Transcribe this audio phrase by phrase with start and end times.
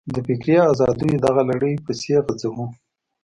[0.13, 2.65] د فکري ازادیو دغه لړۍ پسې غځوو.